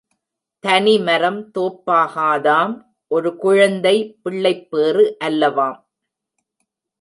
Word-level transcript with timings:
தனி 0.63 0.99
மரம் 0.99 1.51
தோப்பாகாதாம் 1.57 2.73
ஒரு 3.07 3.35
குழந்தை 3.35 3.95
பிள்ளைப்பேறு 4.23 5.17
அல்லவாம். 5.25 5.79